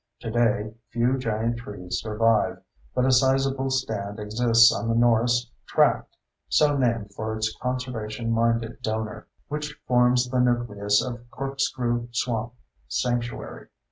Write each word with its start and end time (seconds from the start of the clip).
Today, 0.19 0.73
few 0.89 1.19
giant 1.19 1.57
trees 1.57 1.99
survive, 2.01 2.57
but 2.95 3.05
a 3.05 3.11
sizable 3.11 3.69
stand 3.69 4.19
exists 4.19 4.73
on 4.73 4.87
the 4.87 4.95
Norris 4.95 5.51
Tract—so 5.67 6.75
named 6.75 7.13
for 7.13 7.37
its 7.37 7.55
conservation 7.61 8.31
minded 8.31 8.81
donor—which 8.81 9.79
forms 9.87 10.27
the 10.27 10.39
nucleus 10.39 11.03
of 11.05 11.29
Corkscrew 11.29 12.07
Swamp 12.13 12.53
Sanctuary. 12.87 13.67